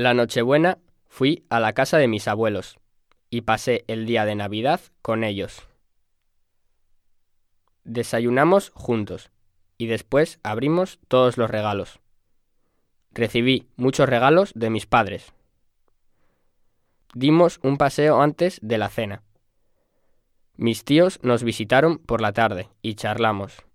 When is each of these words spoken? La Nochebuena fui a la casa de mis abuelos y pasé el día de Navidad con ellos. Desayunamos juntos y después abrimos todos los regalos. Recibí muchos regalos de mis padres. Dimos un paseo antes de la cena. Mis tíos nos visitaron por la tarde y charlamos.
La 0.00 0.14
Nochebuena 0.14 0.78
fui 1.08 1.44
a 1.50 1.60
la 1.60 1.74
casa 1.74 1.98
de 1.98 2.08
mis 2.08 2.26
abuelos 2.26 2.78
y 3.28 3.42
pasé 3.42 3.84
el 3.86 4.06
día 4.06 4.24
de 4.24 4.34
Navidad 4.34 4.80
con 5.02 5.24
ellos. 5.24 5.68
Desayunamos 7.84 8.70
juntos 8.70 9.30
y 9.76 9.88
después 9.88 10.40
abrimos 10.42 11.00
todos 11.08 11.36
los 11.36 11.50
regalos. 11.50 12.00
Recibí 13.12 13.68
muchos 13.76 14.08
regalos 14.08 14.52
de 14.54 14.70
mis 14.70 14.86
padres. 14.86 15.34
Dimos 17.12 17.60
un 17.62 17.76
paseo 17.76 18.22
antes 18.22 18.58
de 18.62 18.78
la 18.78 18.88
cena. 18.88 19.22
Mis 20.56 20.82
tíos 20.82 21.20
nos 21.22 21.42
visitaron 21.42 21.98
por 21.98 22.22
la 22.22 22.32
tarde 22.32 22.70
y 22.80 22.94
charlamos. 22.94 23.66